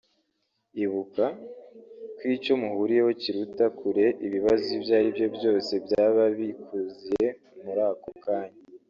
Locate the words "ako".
7.91-8.09